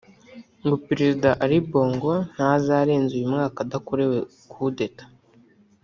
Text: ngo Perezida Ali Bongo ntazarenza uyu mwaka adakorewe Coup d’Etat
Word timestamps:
ngo 0.65 0.75
Perezida 0.87 1.29
Ali 1.43 1.57
Bongo 1.69 2.13
ntazarenza 2.33 3.11
uyu 3.17 3.31
mwaka 3.33 3.57
adakorewe 3.65 4.17
Coup 4.51 4.71
d’Etat 4.77 5.05